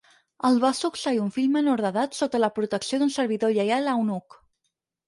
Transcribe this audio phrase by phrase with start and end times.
[0.47, 4.43] El va succeir un fill menor d'edat sota la protecció d'un servidor lleial eunuc.